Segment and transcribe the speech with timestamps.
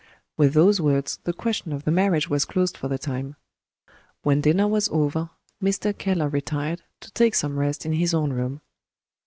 [0.35, 3.35] With those words the question of the marriage was closed for the time.
[4.23, 5.29] When dinner was over,
[5.63, 5.95] Mr.
[5.95, 8.61] Keller retired, to take some rest in his own room.